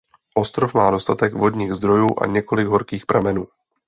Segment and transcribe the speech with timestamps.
[0.35, 3.47] Ostrov má dostatek vodních zdrojů a několik horkých pramenů.